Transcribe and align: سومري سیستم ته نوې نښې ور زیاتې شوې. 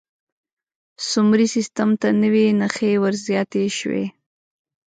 سومري 1.07 1.47
سیستم 1.55 1.89
ته 2.01 2.07
نوې 2.23 2.45
نښې 2.59 2.91
ور 3.03 3.15
زیاتې 3.27 3.63
شوې. 3.77 4.05